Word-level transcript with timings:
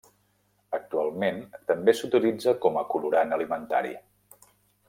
Actualment 0.77 1.37
també 1.73 1.95
s'utilitza 1.99 2.57
com 2.67 2.83
a 2.83 2.87
colorant 2.95 3.39
alimentari. 3.41 3.97